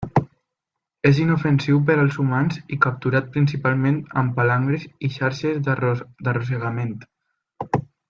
És 1.09 1.19
inofensiu 1.23 1.81
per 1.89 1.97
als 2.05 2.17
humans 2.23 2.57
i 2.77 2.81
capturat 2.87 3.29
principalment 3.37 4.01
amb 4.23 4.35
palangres 4.41 4.89
i 5.09 5.11
xarxes 5.21 5.61
d'arrossegament. 5.71 6.99